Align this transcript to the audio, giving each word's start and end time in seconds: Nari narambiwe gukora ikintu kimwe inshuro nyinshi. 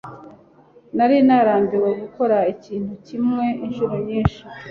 Nari 0.95 1.17
narambiwe 1.27 1.89
gukora 2.01 2.37
ikintu 2.53 2.93
kimwe 3.07 3.45
inshuro 3.65 3.95
nyinshi. 4.07 4.41